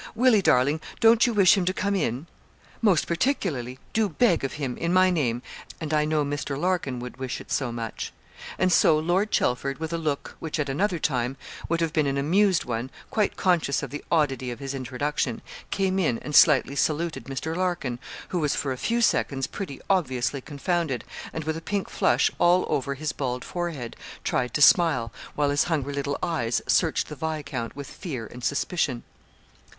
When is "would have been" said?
11.69-12.07